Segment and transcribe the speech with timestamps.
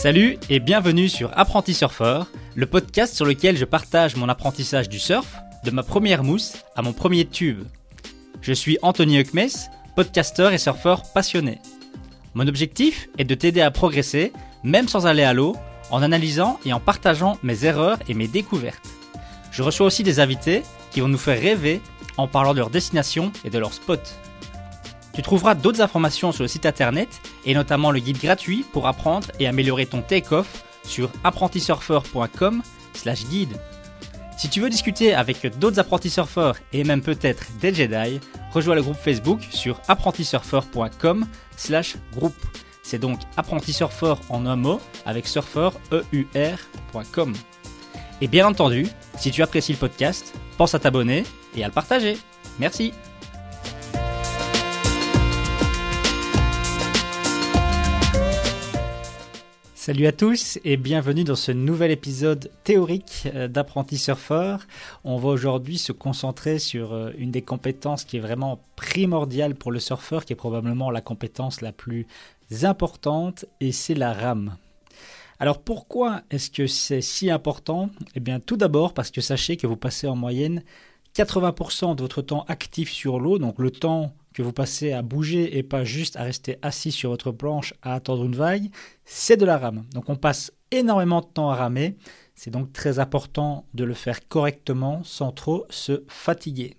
[0.00, 4.98] Salut et bienvenue sur Apprenti Surfeur, le podcast sur lequel je partage mon apprentissage du
[4.98, 5.30] surf,
[5.62, 7.64] de ma première mousse à mon premier tube.
[8.40, 11.58] Je suis Anthony Huckmes, podcasteur et surfeur passionné.
[12.32, 14.32] Mon objectif est de t'aider à progresser,
[14.64, 15.54] même sans aller à l'eau,
[15.90, 18.88] en analysant et en partageant mes erreurs et mes découvertes.
[19.52, 20.62] Je reçois aussi des invités
[20.92, 21.82] qui vont nous faire rêver
[22.16, 24.00] en parlant de leur destination et de leur spot.
[25.12, 27.08] Tu trouveras d'autres informations sur le site internet
[27.44, 32.62] et notamment le guide gratuit pour apprendre et améliorer ton take-off sur apprentisurfer.com
[32.94, 33.56] slash guide.
[34.38, 38.20] Si tu veux discuter avec d'autres apprentis surfeurs et même peut-être des Jedi,
[38.52, 42.34] rejoins le groupe Facebook sur apprentisurfer.com slash groupe.
[42.82, 47.34] C'est donc apprentisurfer en un mot avec surfer.eur.com.
[48.22, 48.86] Et bien entendu,
[49.18, 52.16] si tu apprécies le podcast, pense à t'abonner et à le partager.
[52.58, 52.94] Merci.
[59.90, 64.68] Salut à tous et bienvenue dans ce nouvel épisode théorique euh, d'apprenti surfeur.
[65.02, 69.72] On va aujourd'hui se concentrer sur euh, une des compétences qui est vraiment primordiale pour
[69.72, 72.06] le surfeur, qui est probablement la compétence la plus
[72.62, 74.56] importante, et c'est la rame.
[75.40, 77.90] Alors pourquoi est-ce que c'est si important?
[78.14, 80.62] Eh bien tout d'abord parce que sachez que vous passez en moyenne
[81.16, 85.58] 80% de votre temps actif sur l'eau, donc le temps que vous passez à bouger
[85.58, 88.70] et pas juste à rester assis sur votre planche à attendre une vague,
[89.04, 89.84] c'est de la rame.
[89.92, 91.96] Donc on passe énormément de temps à ramer.
[92.34, 96.76] C'est donc très important de le faire correctement sans trop se fatiguer.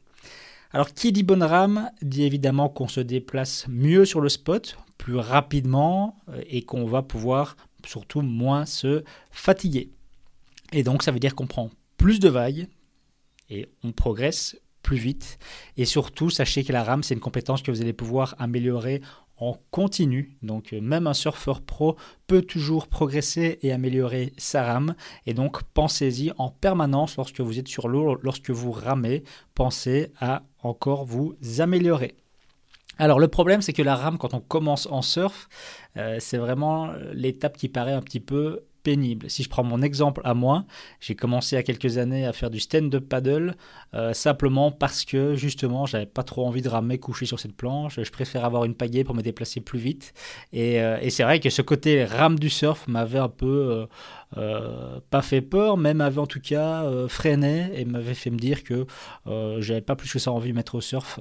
[0.72, 5.17] Alors qui dit bonne rame dit évidemment qu'on se déplace mieux sur le spot, plus
[5.17, 9.91] rapidement euh, et qu'on va pouvoir surtout moins se fatiguer.
[10.72, 12.67] Et donc ça veut dire qu'on prend plus de vagues
[13.49, 15.38] et on progresse plus vite.
[15.78, 19.02] Et surtout, sachez que la rame, c'est une compétence que vous allez pouvoir améliorer
[19.42, 20.38] en continu.
[20.44, 21.97] Donc euh, même un surfeur pro
[22.28, 24.96] peut toujours progresser et améliorer sa rame.
[25.25, 29.24] Et donc pensez-y en permanence lorsque vous êtes sur l'eau, lorsque vous ramez,
[29.56, 32.16] pensez à encore vous améliorer.
[33.00, 35.50] Alors le problème c'est que la rame quand on commence en surf,
[35.97, 39.30] euh, c'est vraiment l'étape qui paraît un petit peu pénible.
[39.30, 40.66] Si je prends mon exemple à moi,
[41.00, 43.56] j'ai commencé à quelques années à faire du stand-up paddle
[43.94, 48.00] euh, simplement parce que justement j'avais pas trop envie de ramer couché sur cette planche.
[48.02, 50.14] Je préfère avoir une pagaie pour me déplacer plus vite.
[50.53, 53.88] Et, euh, c'est vrai que ce côté rame du surf m'avait un peu
[54.38, 58.64] euh, pas fait peur, mais m'avait en tout cas freiné et m'avait fait me dire
[58.64, 58.86] que
[59.59, 61.20] j'avais pas plus que ça envie de mettre au surf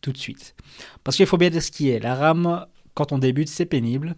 [0.00, 0.56] tout de suite.
[1.04, 2.00] Parce qu'il faut bien dire ce qui est.
[2.00, 4.16] La rame quand on débute, c'est pénible.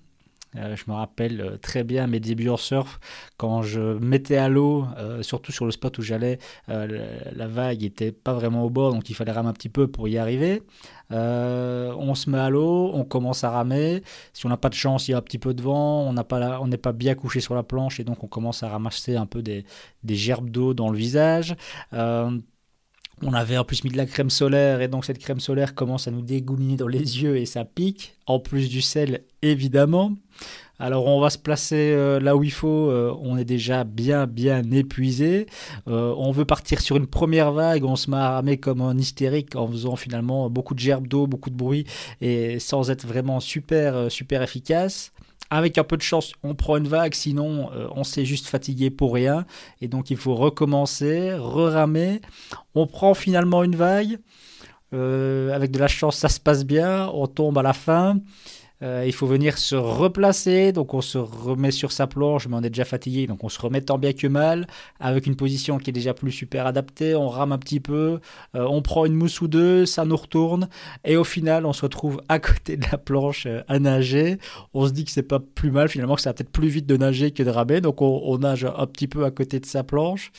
[0.57, 3.01] Euh, je me rappelle euh, très bien mes débuts en surf,
[3.37, 6.39] quand je mettais à l'eau, euh, surtout sur le spot où j'allais,
[6.69, 10.09] la vague n'était pas vraiment au bord, donc il fallait ramer un petit peu pour
[10.09, 10.63] y arriver.
[11.11, 14.03] on se met à l'eau, on commence à ramer.
[14.33, 16.67] Si on n'a pas de chance, il y a un petit peu de vent, on
[16.67, 19.43] n'est pas, bien couché sur la planche et donc on commence à ramasser un peu
[19.43, 19.65] des
[20.05, 21.57] gerbes d'eau dans le visage.
[23.23, 26.09] On avait en plus mis de la crème solaire et donc cette crème solaire commence
[26.09, 30.13] à nous dégouliner dans les yeux et ça pique, en plus du sel évidemment.
[30.81, 34.27] Alors on va se placer euh, là où il faut, euh, on est déjà bien
[34.27, 35.47] bien épuisé.
[35.87, 38.99] Euh, on veut partir sur une première vague, on se met à ramer comme un
[38.99, 41.87] hystérique en faisant finalement beaucoup de gerbes d'eau, beaucoup de bruit
[42.21, 45.13] et sans être vraiment super super efficace.
[45.51, 49.15] Avec un peu de chance, on prend une vague, sinon on s'est juste fatigué pour
[49.15, 49.45] rien.
[49.81, 52.21] Et donc il faut recommencer, re-ramer.
[52.75, 54.19] On prend finalement une vague.
[54.93, 57.09] Avec de la chance, ça se passe bien.
[57.13, 58.19] On tombe à la fin.
[58.83, 62.63] Euh, il faut venir se replacer, donc on se remet sur sa planche, mais on
[62.63, 64.67] est déjà fatigué, donc on se remet tant bien que mal,
[64.99, 68.19] avec une position qui est déjà plus super adaptée, on rame un petit peu,
[68.57, 70.69] euh, on prend une mousse ou deux, ça nous retourne,
[71.05, 74.39] et au final on se retrouve à côté de la planche euh, à nager.
[74.75, 76.87] On se dit que c'est pas plus mal finalement, que ça va peut-être plus vite
[76.87, 79.67] de nager que de ramer, donc on, on nage un petit peu à côté de
[79.67, 80.33] sa planche.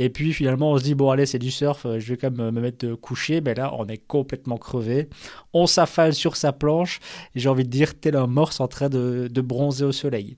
[0.00, 2.54] Et puis finalement, on se dit, bon, allez, c'est du surf, je vais quand même
[2.54, 3.40] me mettre de coucher.
[3.40, 5.08] Mais là, on est complètement crevé.
[5.52, 7.00] On s'affale sur sa planche.
[7.34, 10.36] J'ai envie de dire, tel un morse en train de, bronzer au soleil.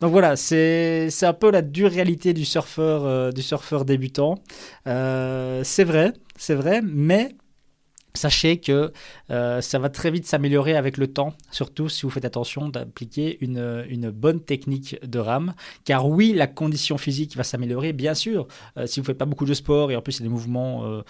[0.00, 4.36] Donc voilà, c'est un peu la dure réalité du surfeur, euh, du surfeur débutant.
[4.86, 7.34] Euh, c'est vrai, c'est vrai, mais
[8.14, 8.92] Sachez que
[9.30, 13.38] euh, ça va très vite s'améliorer avec le temps, surtout si vous faites attention d'appliquer
[13.40, 15.54] une, une, bonne technique de rame.
[15.84, 18.46] Car oui, la condition physique va s'améliorer, bien sûr.
[18.76, 20.28] Euh, si vous ne faites pas beaucoup de sport et en plus il y a
[20.28, 21.02] des mouvements euh,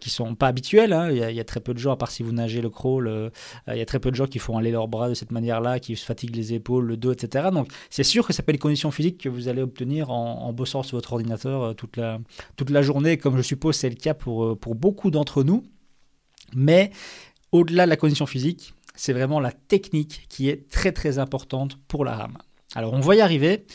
[0.00, 2.10] qui ne sont pas habituels, hein, il, y a, très peu de gens, à part
[2.10, 3.30] si vous nagez le crawl,
[3.68, 5.78] il y a très peu de gens qui font aller leurs bras de cette manière-là,
[5.78, 7.48] qui se fatiguent les épaules, le dos, etc.
[7.52, 10.42] Donc c'est sûr que ça peut être les conditions physiques que vous allez obtenir en,
[10.44, 12.18] en bossant sur votre ordinateur toute, la,
[12.56, 15.62] toute la journée, comme je suppose c'est le cas pour, pour beaucoup d'entre nous.
[16.54, 16.90] Mais
[17.52, 22.04] au-delà de la condition physique, c'est vraiment la technique qui est très très importante pour
[22.04, 22.38] la rame.
[22.74, 23.66] Alors on va y arriver.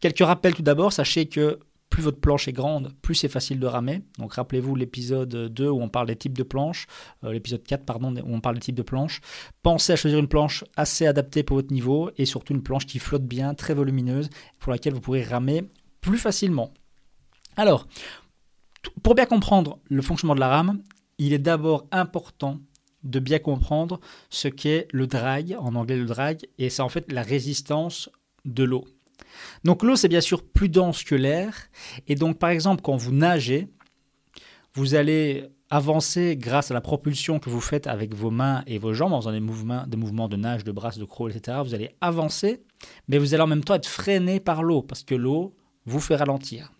[0.00, 1.60] Quelques rappels tout d'abord, sachez que
[1.90, 4.02] plus votre planche est grande, plus c'est facile de ramer.
[4.18, 6.86] Donc rappelez-vous l'épisode 2 où on parle des types de planches,
[7.24, 9.20] euh, l'épisode 4 pardon, où on parle des types de planches.
[9.62, 13.00] Pensez à choisir une planche assez adaptée pour votre niveau et surtout une planche qui
[13.00, 14.30] flotte bien, très volumineuse,
[14.60, 15.64] pour laquelle vous pourrez ramer
[16.00, 16.72] plus facilement.
[17.56, 17.86] Alors,
[19.02, 20.82] pour bien comprendre le fonctionnement de la rame,
[21.20, 22.58] il est d'abord important
[23.04, 24.00] de bien comprendre
[24.30, 28.10] ce qu'est le drag, en anglais le drag, et c'est en fait la résistance
[28.44, 28.84] de l'eau.
[29.64, 31.68] Donc l'eau c'est bien sûr plus dense que l'air,
[32.08, 33.68] et donc par exemple quand vous nagez,
[34.74, 38.92] vous allez avancer grâce à la propulsion que vous faites avec vos mains et vos
[38.92, 41.58] jambes en faisant des mouvements, de nage, de brasse, de crawl, etc.
[41.62, 42.62] Vous allez avancer,
[43.08, 46.16] mais vous allez en même temps être freiné par l'eau, parce que l'eau vous fait
[46.16, 46.72] ralentir.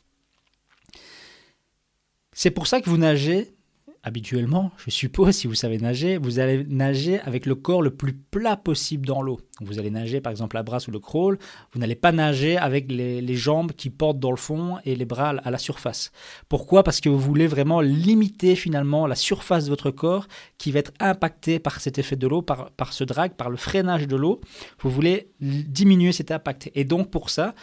[2.32, 3.54] C'est pour ça que vous nagez
[4.02, 8.14] habituellement, je suppose, si vous savez nager, vous allez nager avec le corps le plus
[8.14, 9.40] plat possible dans l'eau.
[9.60, 11.38] Vous allez nager par exemple la brasse ou le crawl,
[11.72, 15.30] vous n'allez pas nager avec les, jambes qui portent dans le fond et les bras
[15.30, 16.12] à la surface.
[16.48, 16.82] Pourquoi?
[16.82, 20.26] Parce que vous voulez vraiment limiter finalement la surface de votre corps
[20.58, 23.56] qui va être impactée par cet effet de l'eau, par, par ce drag, par le
[23.56, 24.40] freinage de l'eau.
[24.80, 26.70] Vous voulez diminuer cet impact.
[26.74, 27.54] Et donc pour ça,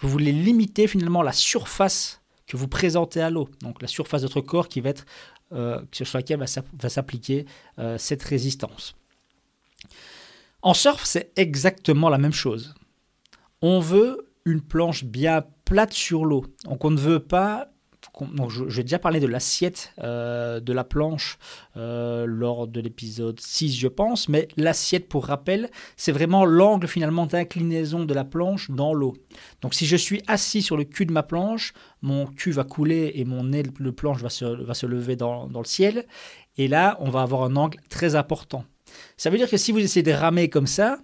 [0.00, 3.48] vous voulez limiter finalement la surface que vous présentez à l'eau.
[3.62, 5.04] Donc la surface de votre corps qui va être
[5.50, 7.46] sur laquelle va s'appliquer
[7.78, 8.96] euh, cette résistance.
[10.62, 12.74] En surf, c'est exactement la même chose.
[13.62, 16.44] On veut une planche bien plate sur l'eau.
[16.64, 17.68] Donc on ne veut pas
[18.48, 21.38] je, j'ai déjà parlé de l'assiette euh, de la planche
[21.76, 27.26] euh, lors de l'épisode 6, je pense, mais l'assiette, pour rappel, c'est vraiment l'angle finalement
[27.26, 29.14] d'inclinaison de la planche dans l'eau.
[29.62, 33.12] Donc si je suis assis sur le cul de ma planche, mon cul va couler
[33.16, 36.06] et mon nez de planche va se, va se lever dans, dans le ciel,
[36.56, 38.64] et là, on va avoir un angle très important.
[39.16, 40.98] Ça veut dire que si vous essayez de ramer comme ça,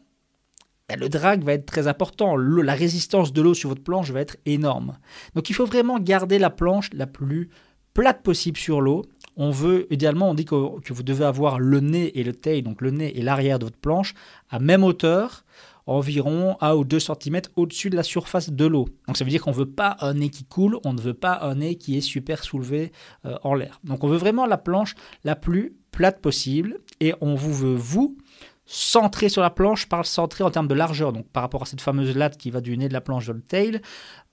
[0.92, 2.36] ben, le drag va être très important.
[2.36, 4.98] la résistance de l'eau sur votre planche va être énorme.
[5.34, 7.48] Donc il faut vraiment garder la planche la plus
[7.94, 9.02] plate possible sur l'eau.
[9.36, 12.82] On veut, idéalement, on dit que, vous devez avoir le nez et le tail, donc
[12.82, 14.14] le nez et l'arrière de votre planche,
[14.50, 15.44] à même hauteur,
[15.86, 18.86] environ 1 ou 2 cm au-dessus de la surface de l'eau.
[19.06, 21.14] Donc ça veut dire qu'on ne veut pas un nez qui coule, on ne veut
[21.14, 22.92] pas un nez qui est super soulevé
[23.24, 23.80] euh, en l'air.
[23.82, 24.94] Donc on veut vraiment la planche
[25.24, 28.16] la plus plate possible et on vous veut, vous,
[28.64, 31.12] centré sur la planche, parle centré en termes de largeur.
[31.12, 33.34] Donc par rapport à cette fameuse latte qui va du nez de la planche vers
[33.34, 33.80] le tail,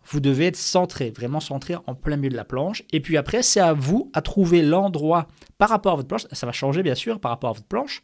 [0.05, 2.83] vous devez être centré, vraiment centré en plein milieu de la planche.
[2.91, 5.27] Et puis après, c'est à vous à trouver l'endroit
[5.57, 6.25] par rapport à votre planche.
[6.31, 8.01] Ça va changer bien sûr par rapport à votre planche.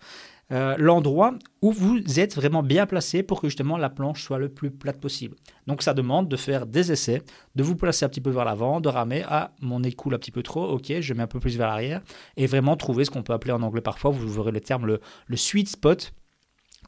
[0.51, 1.33] Euh, l'endroit
[1.63, 5.00] où vous êtes vraiment bien placé pour que justement la planche soit le plus plate
[5.00, 5.36] possible.
[5.65, 7.24] Donc ça demande de faire des essais,
[7.56, 10.19] de vous placer un petit peu vers l'avant, de ramer, ah mon nez coule un
[10.19, 12.01] petit peu trop, ok je mets un peu plus vers l'arrière,
[12.38, 15.01] et vraiment trouver ce qu'on peut appeler en anglais parfois, vous verrez le terme le,
[15.25, 16.13] le sweet spot,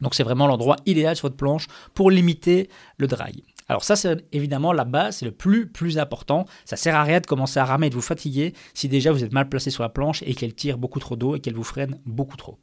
[0.02, 1.66] donc c'est vraiment l'endroit idéal sur votre planche
[1.96, 2.70] pour limiter
[3.00, 3.42] le drag.
[3.70, 6.46] Alors ça c'est évidemment la base, c'est le plus plus important.
[6.64, 9.24] Ça sert à rien de commencer à ramer et de vous fatiguer si déjà vous
[9.24, 11.64] êtes mal placé sur la planche et qu'elle tire beaucoup trop d'eau et qu'elle vous
[11.64, 12.60] freine beaucoup trop.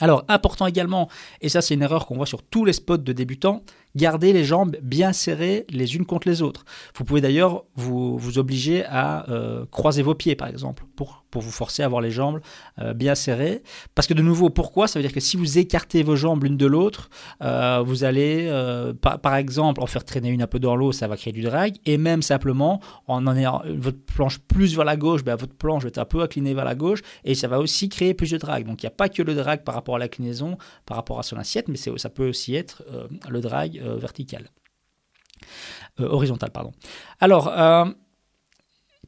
[0.00, 1.08] Alors, important également,
[1.40, 3.62] et ça c'est une erreur qu'on voit sur tous les spots de débutants,
[3.94, 6.64] garder les jambes bien serrées les unes contre les autres.
[6.96, 11.42] Vous pouvez d'ailleurs vous, vous obliger à euh, croiser vos pieds, par exemple, pour, pour
[11.42, 12.40] vous forcer à avoir les jambes
[12.78, 13.62] euh, bien serrées.
[13.94, 14.88] Parce que de nouveau, pourquoi?
[14.88, 17.10] Ça veut dire que si vous écartez vos jambes l'une de l'autre,
[17.42, 18.50] euh, vous allez,
[19.00, 21.42] par, par, exemple, en faire traîner une un peu dans l'eau, ça va créer du
[21.42, 25.54] drag, et même simplement, en en ayant votre planche plus vers la gauche, ben, votre
[25.54, 28.30] planche va être un peu inclinée vers la gauche, et ça va aussi créer plus
[28.30, 28.66] de drag.
[28.66, 31.22] Donc il n'y a pas que le drag par rapport à l'inclinaison, par rapport à
[31.22, 32.82] son assiette, mais ça peut aussi être
[33.28, 34.50] le drag euh, verticale.
[36.00, 36.72] Euh, pardon.
[37.20, 37.84] Alors, euh,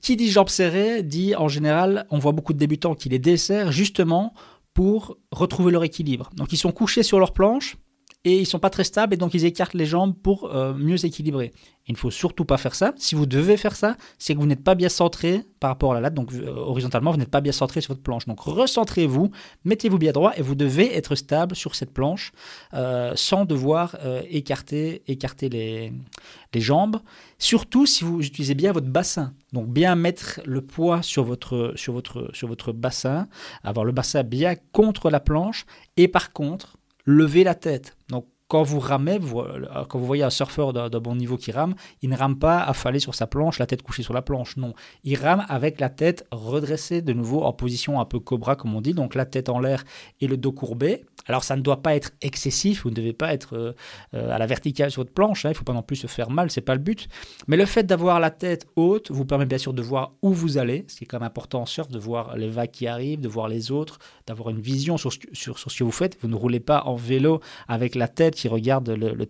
[0.03, 3.73] qui dit jambes serrées dit en général, on voit beaucoup de débutants qui les desserrent
[3.73, 4.35] justement
[4.75, 6.31] pour retrouver leur équilibre.
[6.35, 7.77] Donc ils sont couchés sur leur planche
[8.25, 11.53] et ils sont pas très stables et donc ils écartent les jambes pour mieux équilibrer.
[11.87, 12.95] Il ne faut surtout pas faire ça.
[12.97, 15.95] Si vous devez faire ça, c'est que vous n'êtes pas bien centré par rapport à
[15.95, 16.15] la latte.
[16.15, 18.25] Donc euh, horizontalement, vous n'êtes pas bien centré sur votre planche.
[18.25, 19.31] Donc recentrez-vous,
[19.65, 22.33] mettez-vous bien droit et vous devez être stable sur cette planche
[22.73, 25.93] euh, sans devoir euh, écarter, écarter les,
[26.55, 26.97] les jambes.
[27.39, 29.35] Surtout si vous utilisez bien votre bassin.
[29.53, 33.29] Donc bien mettre le poids sur votre, sur votre, sur votre bassin,
[33.63, 35.67] avoir le bassin bien contre la planche
[35.99, 37.97] et par contre lever la tête.
[38.49, 42.11] Quand vous ramez, euh, quand vous voyez un surfeur d'un bon niveau qui rame, il
[42.11, 44.75] ne rame pas affalé sur sa planche, la tête couchée sur la planche, non.
[45.03, 48.81] Il rame avec la tête redressée de nouveau en position un peu cobra comme on
[48.81, 49.85] dit, donc la tête en l'air
[50.21, 51.05] et le dos courbé.
[51.27, 53.73] Alors ça ne doit pas être excessif, vous ne devez pas être euh,
[54.13, 56.07] euh, à la verticale sur votre planche, hein, il ne faut pas non plus se
[56.07, 57.09] faire mal, c'est pas le but.
[57.49, 60.59] Mais le fait d'avoir la tête haute vous permet bien sûr de voir où vous
[60.59, 63.21] allez, ce qui est quand même important en surf, de voir les vagues qui arrivent,
[63.21, 66.19] de voir les autres, d'avoir une vision sur, sur, sur ce que vous faites.
[66.21, 69.27] Vous ne roulez pas en vélo avec la tête qui regarde le, le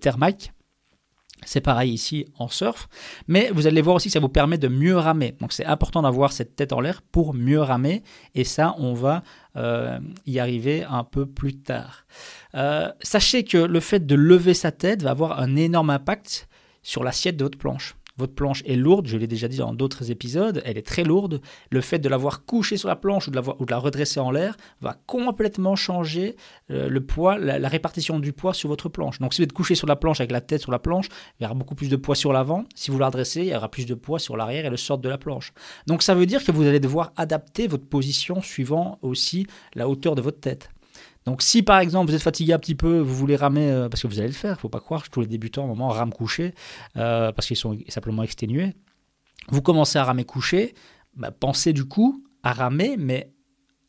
[1.46, 2.88] C'est pareil ici en surf,
[3.28, 5.36] mais vous allez voir aussi que ça vous permet de mieux ramer.
[5.40, 8.02] Donc c'est important d'avoir cette tête en l'air pour mieux ramer,
[8.34, 9.22] et ça on va
[9.56, 12.06] euh, y arriver un peu plus tard.
[12.54, 16.48] Euh, sachez que le fait de lever sa tête va avoir un énorme impact
[16.82, 17.96] sur l'assiette de votre planche.
[18.16, 21.40] Votre planche est lourde, je l'ai déjà dit dans d'autres épisodes, elle est très lourde.
[21.70, 24.56] Le fait de l'avoir couchée sur la planche ou de, la, la redresser en l'air
[24.80, 26.36] va complètement changer
[26.70, 29.18] euh, le poids, la, répartition du poids sur votre planche.
[29.18, 31.08] Donc si vous êtes couché sur la planche avec la tête sur la planche,
[31.40, 32.64] il y aura beaucoup plus de poids sur l'avant.
[32.76, 34.98] Si vous la redressez, il y aura plus de poids sur l'arrière et le sort
[34.98, 35.52] de la planche.
[35.86, 40.14] Donc ça veut dire que vous allez devoir adapter votre position suivant aussi la hauteur
[40.14, 40.70] de votre tête.
[41.26, 44.02] Donc si par exemple vous êtes fatigué un petit peu, vous voulez ramer, euh, parce
[44.02, 46.54] que vous allez le faire, faut pas croire, tous les débutants au moment rament couché,
[46.96, 48.74] euh, parce qu'ils sont simplement exténués,
[49.48, 50.74] vous commencez à ramer couché,
[51.16, 53.33] bah, pensez du coup à ramer, mais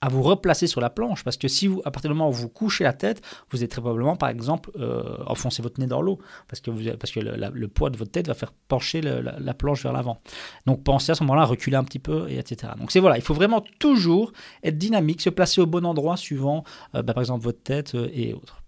[0.06, 1.24] à vous replacer sur la planche.
[1.24, 3.72] Parce que si vous, à partir du moment où vous couchez la tête, vous êtes
[3.72, 6.20] très probablement, par exemple, euh, enfoncer votre nez dans l'eau.
[6.48, 9.82] Parce que, vous, parce que le, poids de votre tête va faire pencher la, planche
[9.82, 10.22] vers l'avant.
[10.68, 12.74] Donc pensez à ce moment-là reculer un petit peu, et etc.
[12.78, 14.32] Donc c'est voilà, il faut vraiment toujours
[14.64, 18.08] être dynamique, se placer au bon endroit suivant, euh, bah, par exemple, votre tête euh,
[18.14, 18.62] et autres.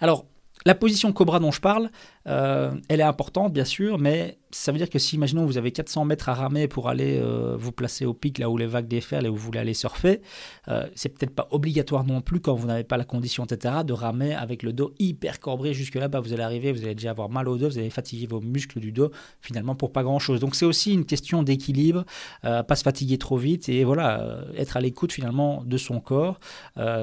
[0.00, 0.26] Alors,
[0.64, 1.90] la position Cobra dont je parle,
[2.28, 5.72] euh, elle est importante bien sûr, mais ça veut dire que si, imaginons, vous avez
[5.72, 8.86] 400 mètres à ramer pour aller euh, vous placer au pic, là où les vagues
[8.86, 10.20] déferlent et où vous voulez aller surfer,
[10.68, 13.92] euh, c'est peut-être pas obligatoire non plus quand vous n'avez pas la condition, etc., de
[13.92, 16.20] ramer avec le dos hyper corbré jusque là-bas.
[16.20, 18.78] Vous allez arriver, vous allez déjà avoir mal au dos, vous allez fatiguer vos muscles
[18.78, 20.40] du dos, finalement pour pas grand-chose.
[20.40, 22.04] Donc c'est aussi une question d'équilibre,
[22.42, 26.38] pas se fatiguer trop vite et voilà, être à l'écoute finalement de son corps,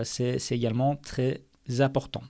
[0.04, 1.42] c'est également très
[1.80, 2.22] important.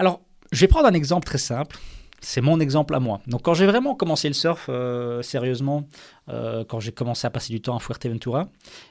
[0.00, 1.76] Alors, je vais prendre un exemple très simple.
[2.22, 3.20] C'est mon exemple à moi.
[3.26, 5.86] Donc, quand j'ai vraiment commencé le surf euh, sérieusement,
[6.30, 8.48] euh, quand j'ai commencé à passer du temps à Fuerteventura,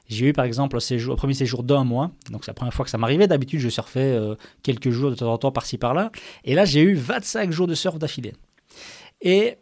[0.07, 2.11] j'ai eu par exemple un, premier séjour d'un mois.
[2.29, 3.25] Donc, c'est la première fois que ça m'arrivait.
[3.25, 6.11] D'habitude, je surfais euh, quelques jours de temps en temps par-ci par-là.
[6.43, 8.35] Et là, j'ai eu 25 jours de surf d'affilée.
[9.21, 9.57] Et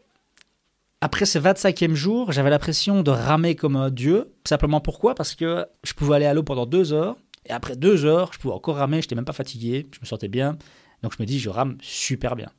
[0.99, 4.33] après ce 25e jour, j'avais l'impression de ramer comme un dieu.
[4.43, 5.15] Simplement pourquoi?
[5.15, 7.15] Parce que je pouvais aller à l'eau pendant deux heures.
[7.45, 8.97] Et après deux heures, je pouvais encore ramer.
[8.97, 9.87] Je n'étais même pas fatigué.
[9.93, 10.57] Je me sentais bien.
[11.03, 12.51] Donc je me dis, je rame super bien.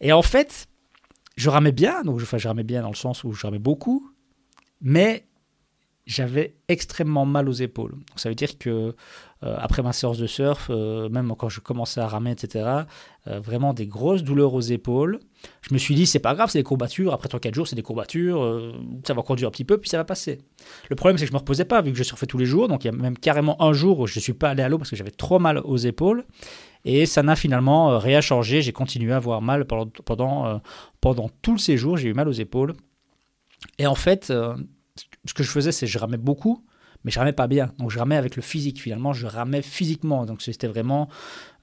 [0.00, 0.68] Et en fait,
[1.36, 4.10] je ramais bien, donc je, je ramais bien dans le sens où je ramais beaucoup,
[4.80, 5.26] mais
[6.06, 7.92] j'avais extrêmement mal aux épaules.
[7.92, 8.96] Donc ça veut dire que
[9.42, 12.68] après ma séance de surf, euh, même quand je commençais à ramer, etc.,
[13.28, 15.20] euh, vraiment des grosses douleurs aux épaules.
[15.62, 17.12] Je me suis dit, c'est pas grave, c'est des courbatures.
[17.12, 18.74] Après 3-4 jours, c'est des courbatures.
[19.06, 20.38] ça va conduire un petit peu, puis ça va passer.
[20.90, 22.66] Le problème, c'est que je me reposais pas, vu que je surfais tous les jours.
[22.66, 24.68] Donc il y a même carrément un jour où je ne suis pas allé à
[24.68, 26.24] l'eau parce que j'avais trop mal aux épaules.
[26.84, 28.62] Et ça n'a finalement rien changé.
[28.62, 30.60] J'ai continué à avoir mal pendant, pendant,
[31.00, 31.96] pendant tout le séjour.
[31.96, 32.74] J'ai eu mal aux épaules.
[33.78, 36.64] Et en fait, ce que je faisais, c'est que je ramais beaucoup,
[37.04, 37.72] mais je ramais pas bien.
[37.78, 40.26] Donc je ramais avec le physique finalement, je ramais physiquement.
[40.26, 41.08] Donc c'était vraiment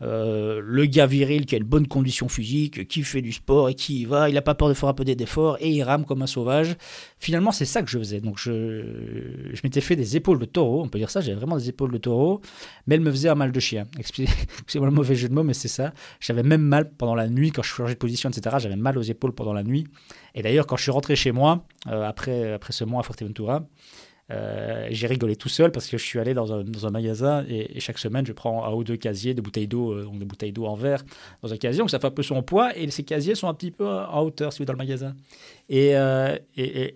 [0.02, 3.76] euh, le gars viril qui a une bonne condition physique, qui fait du sport et
[3.76, 6.06] qui y va, il n'a pas peur de faire un peu d'efforts et il rame
[6.06, 6.76] comme un sauvage.
[7.20, 8.22] Finalement c'est ça que je faisais.
[8.22, 11.58] Donc je, je m'étais fait des épaules de taureau, on peut dire ça, j'avais vraiment
[11.58, 12.42] des épaules de taureau,
[12.88, 13.86] mais elles me faisaient un mal de chien.
[14.00, 15.94] Excusez-moi le mauvais jeu de mots, mais c'est ça.
[16.20, 18.56] J'avais même mal pendant la nuit quand je changeais de position, etc.
[18.60, 19.86] J'avais mal aux épaules pendant la nuit.
[20.34, 23.66] Et d'ailleurs quand je suis rentré chez moi, euh, après, après ce mois à Forteventura,
[24.32, 28.00] euh, j'ai rigolé tout seul parce que je suis allé dans un, magasin et, chaque
[28.00, 30.74] semaine je prends un ou deux casiers de bouteilles d'eau, euh, des bouteilles d'eau en
[30.74, 31.04] verre
[31.44, 33.54] dans un casier, donc ça fait un peu son poids et ces casiers sont un
[33.54, 35.16] petit peu en hauteur si vous êtes dans le magasin.
[35.70, 36.38] Et, euh,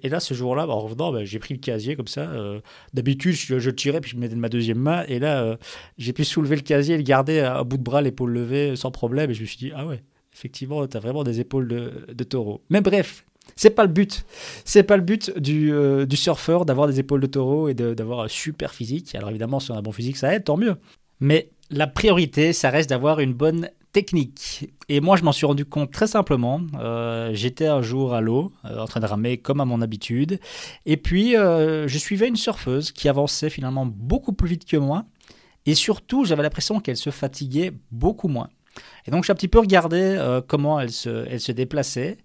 [0.03, 2.31] là ce jour-là, bah, en revenant, bah, j'ai pris le casier comme ça.
[2.93, 5.57] D'habitude je, je, tirais puis je mettais de ma deuxième main et là
[5.99, 8.89] j'ai pu soulever le casier et le garder à, bout de bras, l'épaule levée sans
[8.89, 10.01] problème et je me suis dit ah ouais
[10.33, 12.61] effectivement, tu as vraiment des épaules de, de taureau.
[12.69, 13.25] Mais bref,
[13.55, 14.25] c'est pas le but.
[14.65, 18.21] C'est pas le but du, euh, du surfeur d'avoir des épaules de taureau et d'avoir
[18.21, 19.15] un super physique.
[19.15, 20.75] Alors évidemment, si on a un bon physique, ça aide, tant mieux.
[21.19, 24.71] Mais la priorité, ça reste d'avoir une bonne technique.
[24.87, 26.61] Et moi, je m'en suis rendu compte très simplement.
[26.79, 30.39] Euh, j'étais un jour à l'eau, euh, en train de ramer comme à mon habitude.
[30.85, 35.05] Et puis, je suivais une surfeuse qui avançait finalement beaucoup plus vite que moi.
[35.65, 38.49] Et surtout, j'avais l'impression qu'elle se fatiguait beaucoup moins.
[39.05, 42.17] Et donc j'ai un petit peu regardé euh, comment elle se, déplaçait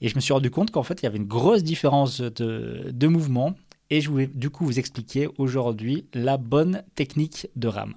[0.00, 2.90] et je me suis rendu compte qu'en fait il y avait une grosse différence de,
[2.90, 3.54] de mouvement
[3.90, 7.94] et je voulais du coup vous expliquer aujourd'hui la bonne technique de rame.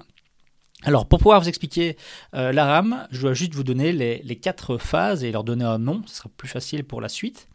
[0.88, 1.98] Alors, pour pouvoir vous expliquer
[2.36, 5.66] euh, la rame, je dois juste vous donner les, les, quatre phases et leur donner
[5.66, 7.48] un nom, ce sera plus facile pour la suite.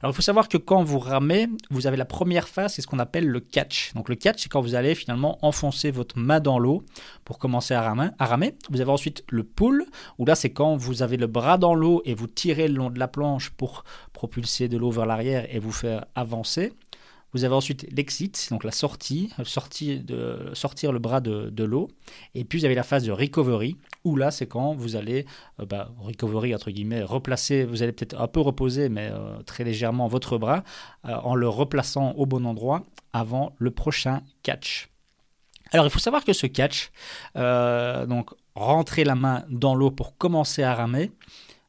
[0.00, 2.88] Alors il faut savoir que quand vous ramez, vous avez la première phase, c'est ce
[2.88, 3.92] qu'on appelle le catch.
[3.94, 6.84] Donc le catch, c'est quand vous allez finalement enfoncer votre main dans l'eau
[7.24, 8.56] pour commencer à ramer, à ramer.
[8.70, 9.86] Vous avez ensuite le pull,
[10.18, 12.90] où là c'est quand vous avez le bras dans l'eau et vous tirez le long
[12.90, 16.72] de la planche pour propulser de l'eau vers l'arrière et vous faire avancer.
[17.32, 21.88] Vous avez ensuite l'exit, donc la sortie, sortir, de, sortir le bras de, l'eau.
[22.34, 25.24] Et puis vous avez la phase de recovery, où là c'est quand vous allez,
[25.60, 29.64] euh, bah, recovery entre guillemets, replacer, vous allez peut-être un peu reposer, mais euh, très
[29.64, 30.62] légèrement votre bras,
[31.06, 34.90] euh, en le replaçant au bon endroit avant le prochain catch.
[35.70, 36.90] Alors il faut savoir que ce catch,
[37.34, 41.10] donc rentrer la main dans l'eau pour commencer à ramer,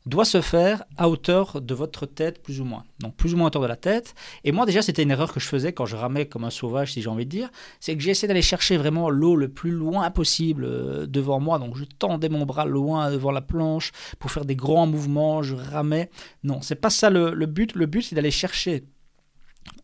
[0.06, 2.84] doit se faire à hauteur de votre tête, plus ou moins.
[3.00, 4.16] Donc plus ou moins à hauteur de la tête.
[4.44, 6.94] Et moi déjà, c'était une erreur que je faisais quand je ramais comme un sauvage,
[6.94, 7.50] si j'ai envie de dire.
[7.80, 11.60] C'est que j'essayais d'aller chercher vraiment l'eau le plus loin possible euh, devant moi.
[11.60, 15.56] Donc je tendais mon bras loin devant la planche pour faire des grands mouvements, je
[15.56, 16.10] ramais.
[16.44, 17.74] Non, c'est pas ça le, le but.
[17.76, 18.86] Le but, c'est d'aller chercher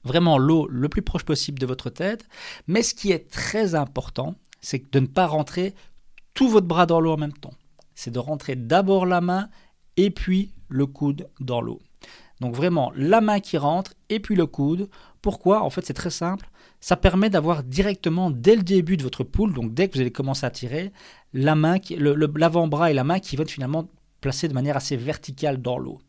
[0.04, 2.28] vraiment l'eau le plus proche possible de votre tête.
[2.68, 5.74] Mais ce qui est très important, c'est de ne pas rentrer
[6.34, 7.54] tout votre bras dans l'eau en même temps.
[7.96, 9.50] C'est de rentrer d'abord la main
[9.98, 11.80] et puis le coude dans l'eau.
[12.40, 14.90] Donc vraiment la main qui rentre et puis le coude.
[15.22, 15.64] Pourquoi?
[15.64, 16.50] En fait c'est très simple.
[16.80, 20.12] Ça permet d'avoir directement dès le début de votre poule, donc dès que vous allez
[20.12, 20.94] commencer à tirer,
[21.34, 23.90] la main, l'avant-bras et la main qui vont finalement
[24.22, 26.00] placer de manière assez verticale dans l'eau.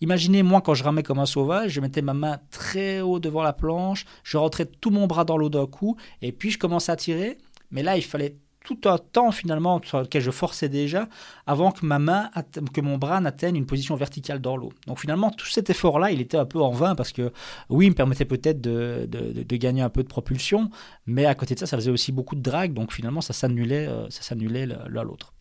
[0.00, 3.42] Imaginez moi quand je ramais comme un sauvage, je mettais ma main très haut devant
[3.42, 6.92] la planche, je rentrais tout mon bras dans l'eau d'un coup et puis je commençais
[6.92, 7.38] à tirer.
[7.70, 11.08] Mais là il fallait tout un temps finalement sur lequel je forçais déjà
[11.46, 12.30] avant que ma main,
[12.74, 14.72] que mon bras n'atteigne une position verticale dans l'eau.
[14.88, 17.32] Donc finalement, tout cet effort-là, il était un peu en vain parce que
[17.70, 19.08] oui, il me permettait peut-être de,
[19.56, 20.70] gagner un peu de propulsion,
[21.06, 23.86] mais à côté de ça, ça faisait aussi beaucoup de drag, donc finalement, ça s'annulait,
[23.86, 25.35] euh, ça s'annulait l'autre.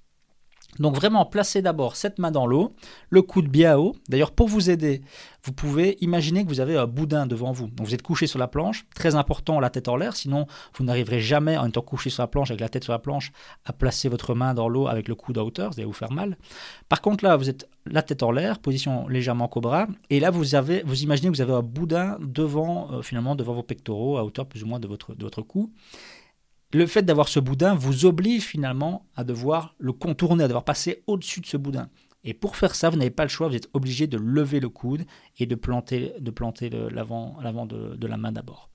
[0.80, 2.74] Donc vraiment, placez d'abord cette main dans l'eau,
[3.10, 3.96] le coude bien haut.
[4.10, 5.02] D'ailleurs, pour vous aider,
[5.46, 7.68] vous pouvez imaginer que vous avez un boudin devant vous.
[7.68, 10.84] Donc vous êtes couché sur la planche, très important, la tête en l'air, sinon vous
[10.84, 13.32] n'arriverez jamais en étant couché sur la planche avec la tête sur la planche
[13.64, 16.12] à placer votre main dans l'eau avec le coude à hauteur, vous allez vous faire
[16.12, 16.38] mal.
[16.90, 20.56] Par contre là, vous êtes la tête en l'air, position légèrement cobra, et là vous
[20.56, 24.26] avez, vous imaginez que vous avez un boudin devant, euh, finalement, devant vos pectoraux à
[24.26, 25.72] hauteur plus ou moins de votre, de votre cou
[26.76, 31.04] le fait d'avoir ce boudin vous oblige finalement à devoir le contourner, à devoir passer
[31.08, 31.90] au-dessus de ce boudin.
[32.24, 34.70] Et pour faire ça, vous n'avez pas le choix, vous êtes obligé de lever le
[34.70, 35.06] coude
[35.38, 38.70] et de planter, de planter l'avant, de, de la main d'abord.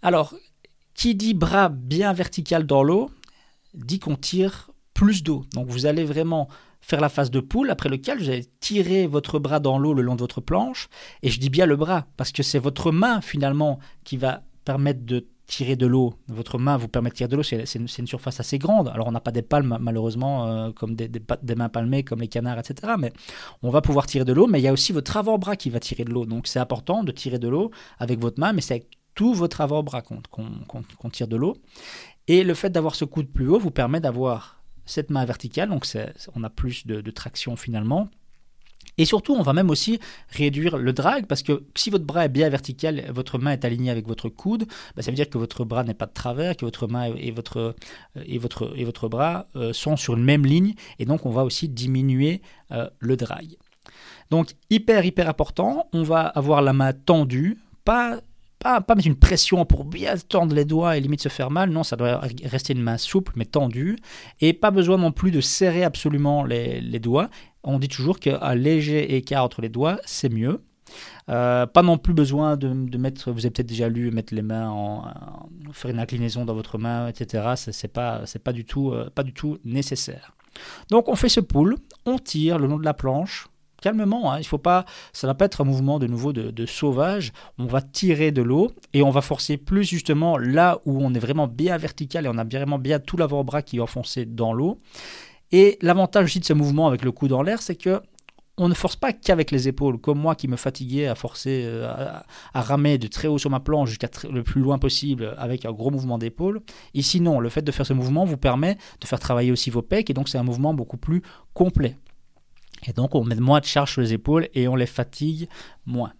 [0.00, 0.34] Alors,
[0.94, 3.10] qui dit bras bien vertical dans l'eau,
[3.74, 5.44] dit qu'on tire plus d'eau.
[5.52, 6.48] Donc vous allez vraiment
[6.80, 10.02] faire la phase de poule, après lequel vous allez tirer votre bras dans l'eau le
[10.02, 10.88] long de votre planche.
[11.22, 15.04] Et je dis bien le bras, parce que c'est votre main finalement qui va permettre
[15.04, 18.40] de tirer de l'eau, votre main vous permet de tirer de l'eau, c'est une, surface
[18.40, 18.88] assez grande.
[18.88, 22.28] Alors on n'a pas des palmes malheureusement euh, comme des, des, mains palmées comme les
[22.28, 22.94] canards, etc.
[22.98, 23.12] Mais
[23.62, 25.80] on va pouvoir tirer de l'eau, mais il y a aussi votre avant-bras qui va
[25.80, 26.24] tirer de l'eau.
[26.24, 29.60] Donc c'est important de tirer de l'eau avec votre main, mais c'est avec tout votre
[29.60, 31.56] avant-bras qu'on tire de l'eau.
[32.26, 35.86] Et le fait d'avoir ce coude plus haut vous permet d'avoir cette main verticale, donc
[36.34, 38.08] on a plus de traction finalement
[38.98, 42.28] et surtout, on va même aussi réduire le drag parce que si votre bras est
[42.28, 45.64] bien vertical, votre main est alignée avec votre coude, bah, ça veut dire que votre
[45.64, 47.74] bras n'est pas de travers, que votre main et votre,
[48.16, 52.40] euh, bras euh, sont sur une même ligne et donc on va aussi diminuer
[52.72, 53.56] euh, le drag.
[54.30, 58.20] Donc hyper hyper important, on va avoir la main tendue, pas
[58.60, 61.68] pas, pas, mettre une pression pour bien tendre les doigts et limite se faire mal.
[61.68, 63.98] Non, ça doit rester une main souple mais tendue.
[64.40, 67.28] Et pas besoin non plus de serrer absolument les doigts
[67.64, 70.60] on dit toujours qu'un léger écart entre les doigts, c'est mieux.
[71.30, 74.68] Euh, pas non plus besoin de, mettre, vous avez peut-être déjà lu, mettre les mains
[74.68, 75.04] en,
[75.72, 77.54] faire une inclinaison dans votre main, etc.
[77.56, 80.32] C'est pas, c'est pas du tout, euh, pas du tout nécessaire.
[80.90, 83.48] Donc on fait ce pull, on tire le long de la planche,
[83.80, 84.32] calmement.
[84.32, 87.32] Hein, il faut pas, ça va pas être un mouvement de nouveau de, de sauvage.
[87.58, 91.18] On va tirer de l'eau et on va forcer plus justement là où on est
[91.18, 94.80] vraiment bien vertical et on a vraiment bien tout l'avant-bras qui est enfoncé dans l'eau.
[95.54, 98.02] Et l'avantage aussi de ce mouvement avec le coude en l'air, c'est que
[98.56, 101.86] on ne force pas qu'avec les épaules, comme moi qui me fatiguais à forcer euh,
[102.54, 105.70] à, ramer de très haut sur ma planche jusqu'à le plus loin possible avec un
[105.70, 106.60] gros mouvement d'épaule.
[106.92, 109.82] Ici non, le fait de faire ce mouvement vous permet de faire travailler aussi vos
[109.82, 111.98] pecs et donc c'est un mouvement beaucoup plus complet.
[112.88, 115.48] Et donc on met moins de charge sur les épaules et on les fatigue
[115.86, 116.14] moins.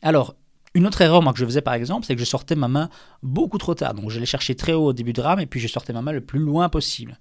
[0.00, 0.34] Alors,
[0.74, 2.88] une autre erreur moi, que je faisais par exemple, c'est que je sortais ma main
[3.22, 3.94] beaucoup trop tard.
[3.94, 6.02] Donc je l'ai cherché très haut au début de rame et puis je sortais ma
[6.02, 7.18] main le plus loin possible.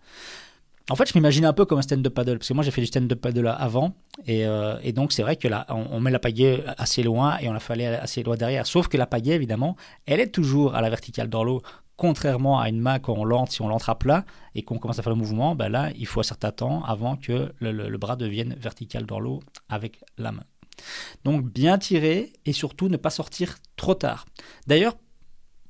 [0.90, 2.82] En fait, je m'imaginais un peu comme un stand-up paddle, parce que moi j'ai fait
[2.82, 3.94] du stand-up paddle avant,
[4.26, 7.54] et, euh, donc c'est vrai que là, on, met la pagaie assez loin et on
[7.54, 8.68] la fait aller assez loin derrière.
[8.68, 11.62] Sauf que la pagaie, évidemment, elle est toujours à la verticale dans l'eau,
[11.96, 15.00] contrairement à une main quand on l'entre, si on l'entre à plat et qu'on commence
[15.00, 18.18] à faire le mouvement, ben là, il faut un certain temps avant que le bras
[18.18, 19.40] devienne vertical dans l'eau
[19.70, 20.44] avec la main.
[21.24, 24.26] Donc bien tirer et surtout ne pas sortir trop tard.
[24.68, 24.96] D'ailleurs,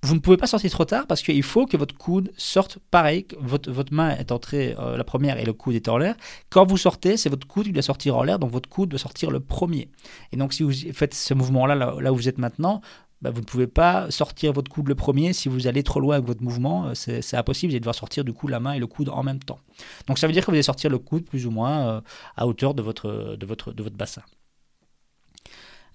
[0.03, 3.25] vous ne pouvez pas sortir trop tard parce qu'il faut que votre coude sorte pareil.
[3.39, 6.15] Votre, votre main est entrée euh, la première et le coude est en l'air.
[6.49, 8.99] Quand vous sortez, c'est votre coude qui doit sortir en l'air, donc votre coude doit
[8.99, 9.89] sortir le premier.
[10.33, 12.81] Et donc si vous faites ce mouvement-là, là, où vous êtes maintenant,
[13.21, 16.15] bah, vous ne pouvez pas sortir votre coude le premier si vous allez trop loin
[16.15, 16.87] avec votre mouvement.
[16.87, 19.23] Euh, c'est impossible, vous allez devoir sortir du coup la main et le coude en
[19.23, 19.59] même temps.
[20.07, 22.01] Donc ça veut dire que vous allez sortir le coude plus ou moins euh,
[22.35, 24.23] à hauteur de votre, bassin.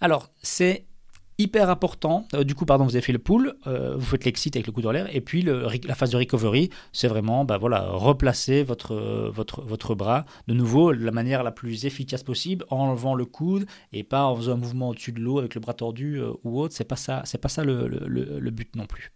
[0.00, 0.86] Alors, c'est
[1.38, 2.26] hyper important.
[2.34, 4.72] Euh, du coup, pardon, vous avez fait le pull, euh, vous faites l'exit avec le
[4.72, 9.30] coup dans l'air, et puis la phase de recovery, c'est vraiment bah, voilà, replacer votre,
[9.30, 13.66] votre, bras de nouveau de la manière la plus efficace possible, en enlevant le coude
[13.92, 16.60] et pas en faisant un mouvement au-dessus de l'eau avec le bras tordu euh, ou
[16.60, 16.74] autre.
[16.74, 19.12] C'est pas ça, pas ça le but non plus.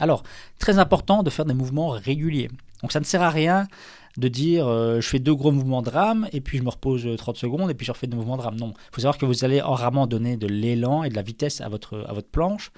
[0.00, 0.22] Alors,
[0.58, 2.50] très important de faire des mouvements réguliers.
[2.82, 3.68] Donc ça ne sert à rien
[4.16, 7.06] de dire euh, je fais deux gros mouvements de rame et puis je me repose
[7.16, 8.56] 30 euh, secondes et puis je refais deux mouvements de rame.
[8.56, 11.22] Non, il faut savoir que vous allez en ramant donner de l'élan et de la
[11.22, 12.72] vitesse à votre, à votre planche.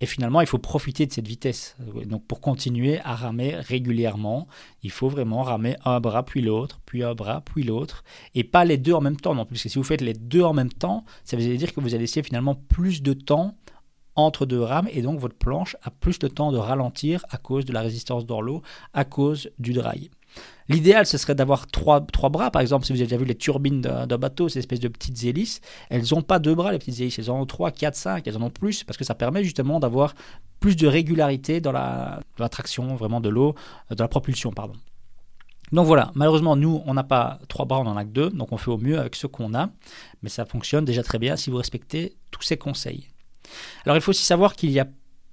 [0.00, 1.76] Et finalement, il faut profiter de cette vitesse.
[2.06, 4.46] Donc, pour continuer à ramer régulièrement,
[4.84, 8.04] il faut vraiment ramer un bras puis l'autre, puis un bras puis l'autre,
[8.36, 9.54] et pas les deux en même temps non plus.
[9.54, 11.94] Parce que si vous faites les deux en même temps, ça veut dire que vous
[11.94, 13.56] allez laisser finalement plus de temps
[14.18, 17.64] entre deux rames, et donc votre planche a plus de temps de ralentir à cause
[17.64, 20.10] de la résistance dans l'eau, à cause du dry.
[20.68, 22.50] L'idéal, ce serait d'avoir trois, trois, bras.
[22.50, 25.24] Par exemple, si vous avez déjà vu les turbines d'un bateau, ces espèces de petites
[25.24, 27.18] hélices, elles n'ont pas deux bras, les petites hélices.
[27.18, 28.26] Elles en ont trois, quatre, cinq.
[28.26, 30.14] Elles en ont plus parce que ça permet justement d'avoir
[30.60, 33.54] plus de régularité dans la, traction vraiment de l'eau,
[33.90, 34.74] euh, dans la propulsion, pardon.
[35.72, 38.52] Donc voilà, malheureusement, nous, on n'a pas trois bras, on en a que deux, donc
[38.52, 39.70] on fait au mieux avec ce qu'on a,
[40.22, 43.08] mais ça fonctionne déjà très bien si vous respectez tous ces conseils.
[43.84, 44.86] Alors il faut aussi savoir qu'il y a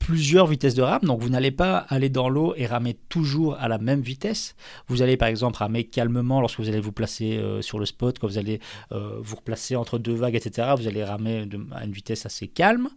[0.06, 1.02] plusieurs vitesses de rame.
[1.04, 4.56] Donc vous n'allez pas aller dans l'eau et ramer toujours à la même vitesse.
[4.88, 8.20] Vous allez par exemple ramer calmement lorsque vous allez vous placer euh, sur le spot,
[8.20, 8.60] quand vous allez
[8.92, 10.74] euh, vous replacer entre deux vagues, etc.
[10.78, 12.90] Vous allez ramer à une vitesse assez calme.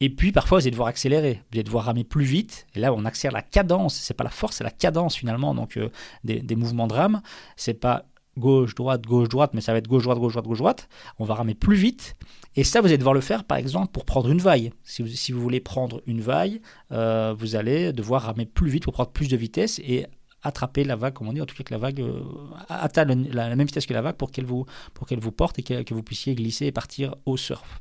[0.00, 2.66] Et puis parfois vous allez devoir accélérer, vous allez devoir ramer plus vite.
[2.74, 5.54] Et là on accélère la cadence, c'est pas la force, c'est la cadence finalement.
[5.54, 5.88] Donc euh,
[6.24, 7.20] des, des, mouvements de rame,
[7.56, 8.06] c'est pas
[8.38, 10.88] gauche, droite, gauche, droite, mais ça va être gauche, droite, gauche, droite, gauche, droite.
[11.18, 12.16] On va ramer plus vite.
[12.56, 14.72] Et ça, vous allez devoir le faire, par exemple, pour prendre une vaille.
[14.82, 16.60] Si vous, si vous voulez prendre une vaille,
[16.90, 20.06] euh, vous allez devoir ramer plus vite pour prendre plus de vitesse et
[20.42, 22.22] attraper la vague, comme on dit, en tout cas que la vague euh,
[22.68, 24.66] atteindre la, même vitesse que la vague pour qu'elle vous,
[25.10, 27.80] vous porte et que, vous puissiez glisser et partir au surf.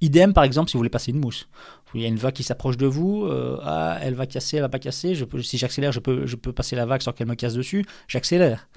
[0.00, 1.48] Idem, par exemple, si vous voulez passer une mousse.
[1.94, 4.62] Il y a une vague qui s'approche de vous, euh, ah, elle va casser, elle
[4.62, 5.14] va pas casser.
[5.14, 7.54] Je peux, si j'accélère, je peux, je peux passer la vague sans qu'elle me casse
[7.54, 7.84] dessus.
[8.06, 8.68] J'accélère.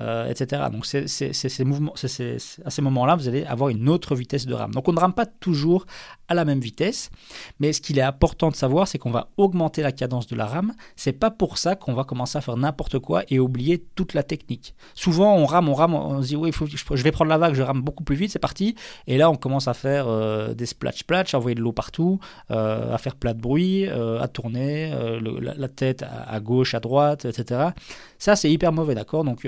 [0.00, 0.60] Euh, etc.
[0.72, 4.72] Donc à ces moments-là, vous allez avoir une autre vitesse de rame.
[4.72, 5.86] Donc on ne rame pas toujours
[6.26, 7.10] à la même vitesse,
[7.60, 10.46] mais ce qu'il est important de savoir, c'est qu'on va augmenter la cadence de la
[10.46, 10.74] rame.
[10.96, 14.24] C'est pas pour ça qu'on va commencer à faire n'importe quoi et oublier toute la
[14.24, 14.74] technique.
[14.94, 17.54] Souvent on rame, on rame, on se dit oui, faut, je vais prendre la vague,
[17.54, 18.74] je rame beaucoup plus vite, c'est parti.
[19.06, 22.18] Et là on commence à faire euh, des splash splash, à envoyer de l'eau partout,
[22.50, 24.92] euh, à faire plat de bruit, à tourner
[25.40, 27.68] la, tête à, à, gauche, à droite, etc.
[28.18, 29.22] Ça c'est hyper mauvais, d'accord?
[29.22, 29.46] Donc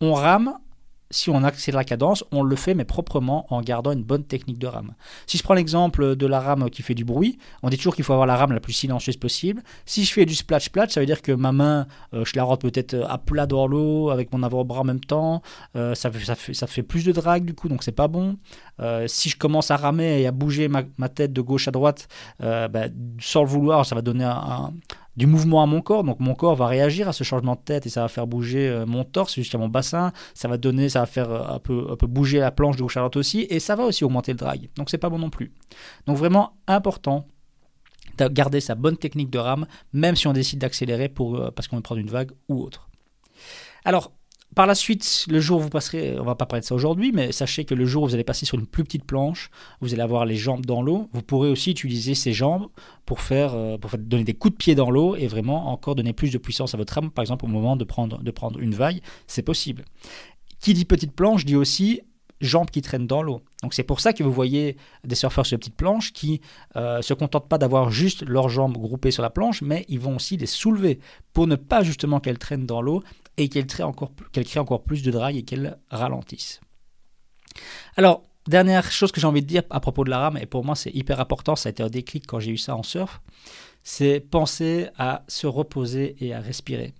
[0.00, 0.58] on rame
[1.14, 4.58] si on accélère la cadence, on le fait mais proprement en gardant une bonne technique
[4.58, 4.94] de rame.
[5.26, 8.04] Si je prends l'exemple de la rame qui fait du bruit, on dit toujours qu'il
[8.04, 9.62] faut avoir la rame la plus silencieuse possible.
[9.86, 12.44] Si je fais du splash splash, ça veut dire que ma main, euh, je la
[12.44, 15.42] rentre peut-être à plat dans l'eau avec mon avant-bras en même temps.
[15.76, 18.36] Euh, ça, fait, plus de drag du coup, donc c'est pas bon.
[18.80, 22.08] Euh, si je commence à ramer et à bouger ma, tête de gauche à droite,
[22.40, 22.88] bah,
[23.20, 24.72] sans le vouloir, ça va donner un
[25.16, 26.04] du mouvement à mon corps.
[26.04, 28.68] Donc mon corps va réagir à ce changement de tête et ça va faire bouger
[28.68, 30.12] euh, mon torse jusqu'à mon bassin.
[30.34, 32.82] Ça va donner, ça va faire euh, un peu, un peu bouger la planche de
[32.82, 34.68] gauche à droite aussi et ça va aussi augmenter le drag.
[34.76, 35.52] Donc c'est pas bon non plus.
[36.06, 37.26] Donc vraiment important
[38.18, 41.68] de garder sa bonne technique de rame, même si on décide d'accélérer pour, euh, parce
[41.68, 42.88] qu'on veut prendre une vague ou autre.
[43.84, 44.12] Alors,
[44.54, 47.12] par la suite, le jour où vous passerez, on va pas parler de ça aujourd'hui,
[47.12, 49.92] mais sachez que le jour où vous allez passer sur une plus petite planche, vous
[49.92, 51.08] allez avoir les jambes dans l'eau.
[51.12, 52.68] Vous pourrez aussi utiliser ces jambes
[53.04, 56.30] pour faire, euh, donner des coups de pied dans l'eau et vraiment encore donner plus
[56.30, 58.20] de puissance à votre âme, par exemple au moment de prendre,
[58.60, 59.84] une vague, c'est possible.
[60.60, 62.00] Qui dit petite planche dit aussi
[62.40, 63.42] jambes qui traînent dans l'eau.
[63.62, 66.40] Donc c'est pour ça que vous voyez des surfeurs sur les petites planches qui
[66.74, 70.00] ne euh, se contentent pas d'avoir juste leurs jambes groupées sur la planche, mais ils
[70.00, 70.98] vont aussi les soulever
[71.32, 73.02] pour ne pas justement qu'elles traînent dans l'eau
[73.36, 76.60] et qu'elles créent encore, plus de drag et qu'elles ralentissent.
[77.96, 80.64] Alors, dernière chose que j'ai envie de dire à propos de la rame, et pour
[80.64, 83.20] moi c'est hyper important, ça a été un déclic quand j'ai eu ça en surf,
[83.82, 86.94] c'est penser à se reposer et à respirer.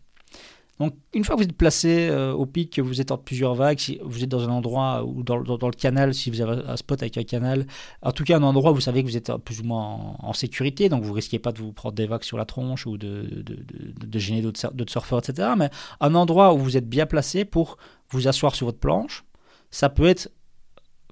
[0.81, 3.55] Donc, une fois que vous êtes placé euh, au pic, que vous êtes entre plusieurs
[3.55, 6.77] vagues, si vous êtes dans un endroit ou dans, le canal, si vous avez un
[6.77, 7.67] spot avec un canal,
[8.03, 10.33] en tout cas un endroit où vous savez que vous êtes plus ou moins en,
[10.33, 13.45] sécurité, donc vous risquez pas de vous prendre des vagues sur la tronche ou de,
[13.45, 15.51] de, gêner d'autres surfeurs, etc.
[15.57, 17.79] Mais un endroit où vous êtes bien placé pour
[18.11, 19.25] vous asseoir sur votre planche,
[19.71, 20.31] ça peut être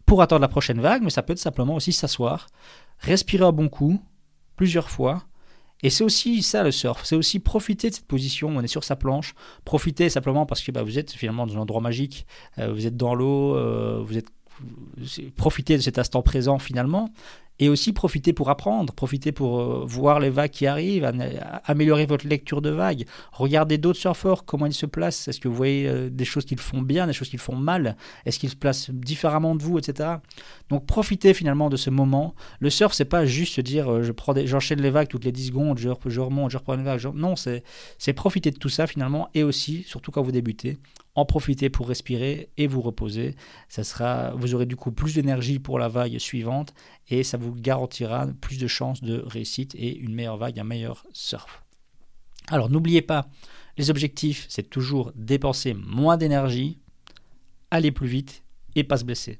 [0.06, 2.48] pour attendre la prochaine vague, mais ça peut être simplement aussi s'asseoir,
[2.98, 4.00] respirer un bon coup,
[4.56, 5.22] plusieurs fois.
[5.82, 8.84] Et c'est aussi ça le surf, c'est aussi profiter de cette position, on est sur
[8.84, 12.26] sa planche, profiter simplement parce que bah, vous êtes finalement dans un endroit magique,
[12.58, 14.28] euh, vous êtes dans l'eau, euh, vous êtes
[15.36, 17.10] profiter de cet instant présent finalement
[17.58, 21.10] et aussi profiter pour apprendre, profiter pour euh, voir les vagues qui arrivent,
[21.64, 25.54] améliorer votre lecture de vagues, regarder d'autres surfeurs, comment ils se placent, est-ce que vous
[25.54, 28.56] voyez euh, des choses qu'ils font bien, des choses qu'ils font mal, est-ce qu'ils se
[28.56, 30.16] placent différemment de vous, etc.
[30.70, 32.34] Donc profitez finalement de ce moment.
[32.58, 34.12] Le surf, c'est pas juste dire euh, je
[34.46, 37.02] j'enchaîne les vagues toutes les 10 secondes, je, je remonte, je reprends une vague.
[37.14, 40.78] Non, c'est profiter de tout ça finalement et aussi, surtout quand vous débutez,
[41.14, 43.34] en profiter pour respirer et vous reposer.
[43.68, 46.74] Ça sera, vous aurez du coup plus d'énergie pour la vague suivante
[47.08, 51.04] et ça vous garantira plus de chances de réussite et une meilleure vague, un meilleur
[51.12, 51.62] surf.
[52.48, 53.28] Alors n'oubliez pas,
[53.76, 56.78] les objectifs, c'est toujours dépenser moins d'énergie,
[57.70, 58.42] aller plus vite
[58.74, 59.38] et pas se blesser.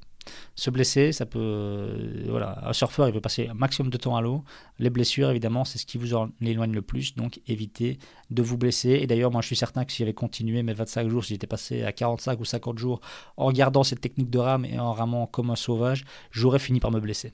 [0.55, 2.25] Se blesser, ça peut.
[2.29, 4.45] Voilà, un surfeur, il veut passer un maximum de temps à l'eau.
[4.79, 7.15] Les blessures, évidemment, c'est ce qui vous en éloigne le plus.
[7.17, 7.99] Donc, évitez
[8.31, 8.91] de vous blesser.
[8.91, 11.47] Et d'ailleurs, moi, je suis certain que si j'avais continué mes 25 jours, si j'étais
[11.47, 13.01] passé à 45 ou 50 jours
[13.37, 16.91] en regardant cette technique de rame et en ramant comme un sauvage, j'aurais fini par
[16.91, 17.33] me blesser.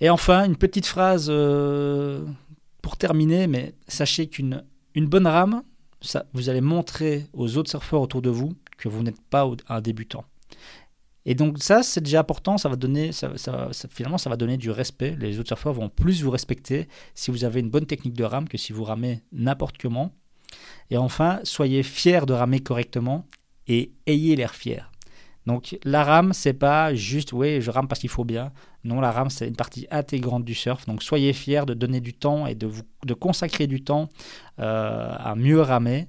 [0.00, 2.24] Et enfin, une petite phrase euh,
[2.82, 5.62] pour terminer, mais sachez qu'une une bonne rame,
[6.32, 10.24] vous allez montrer aux autres surfeurs autour de vous que vous n'êtes pas un débutant.
[11.26, 13.32] Et donc ça, c'est déjà important, ça va donner, ça,
[13.90, 15.16] finalement, ça va donner du respect.
[15.18, 18.48] Les autres surfeurs vont plus vous respecter si vous avez une bonne technique de rame
[18.48, 20.12] que si vous ramez n'importe comment.
[20.90, 23.26] Et enfin, soyez fiers de ramer correctement
[23.66, 24.90] et ayez l'air fier.
[25.46, 28.52] Donc la rame, c'est pas juste, oui, je rame parce qu'il faut bien.
[28.82, 30.86] Non, la rame, c'est une partie intégrante du surf.
[30.86, 34.08] Donc soyez fiers de donner du temps et de, vous, de consacrer du temps
[34.58, 36.08] euh, à mieux ramer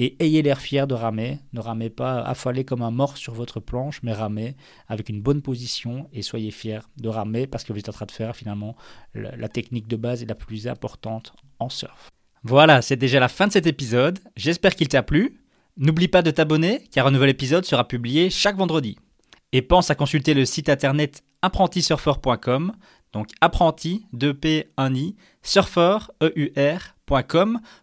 [0.00, 1.40] et ayez l'air fier de ramer.
[1.52, 4.54] Ne ramez pas affalé comme un mort sur votre planche, mais ramez
[4.86, 8.06] avec une bonne position et soyez fiers de ramer parce que vous êtes en train
[8.06, 8.76] de faire finalement
[9.14, 12.10] la, technique de base et la plus importante en surf.
[12.44, 14.20] Voilà, c'est déjà la fin de cet épisode.
[14.36, 15.40] J'espère qu'il t'a plu.
[15.76, 18.96] N'oublie pas de t'abonner car un nouvel épisode sera publié chaque vendredi.
[19.52, 22.72] Et pense à consulter le site internet apprentisurfer.com,
[23.12, 26.94] donc apprenti 2P1I, surfer, E-U-R,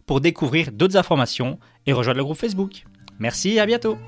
[0.06, 2.84] pour découvrir d'autres informations et rejoindre le groupe Facebook.
[3.18, 3.98] Merci et à bientôt